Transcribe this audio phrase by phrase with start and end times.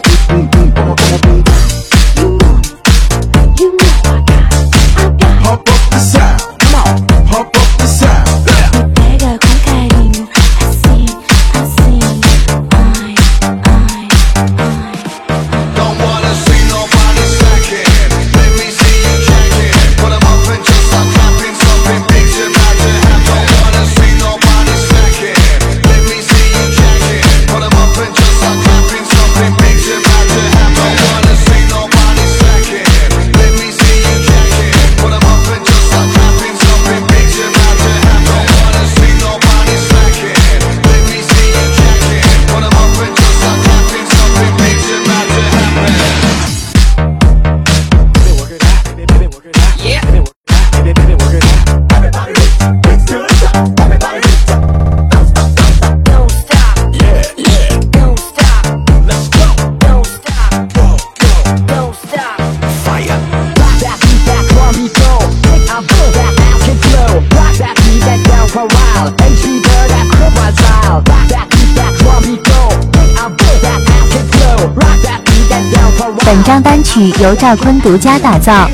[0.00, 0.57] boom, boom, boom.
[76.28, 78.68] 本张单曲由赵坤独家打造。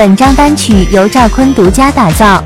[0.00, 2.42] 本张单曲由赵坤独家打造。